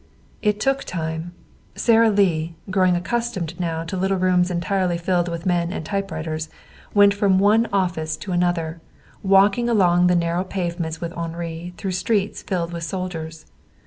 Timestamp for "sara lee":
1.75-2.55